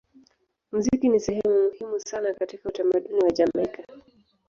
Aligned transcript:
Muziki 0.71 1.09
ni 1.09 1.19
sehemu 1.19 1.63
muhimu 1.63 1.99
sana 1.99 2.33
katika 2.33 2.69
utamaduni 2.69 3.23
wa 3.23 3.31
Jamaika. 3.31 3.83